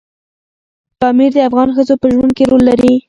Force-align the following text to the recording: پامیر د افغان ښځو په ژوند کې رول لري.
پامیر 0.99 1.31
د 1.35 1.39
افغان 1.49 1.69
ښځو 1.75 1.93
په 2.01 2.07
ژوند 2.13 2.31
کې 2.37 2.43
رول 2.49 2.61
لري. 2.69 2.93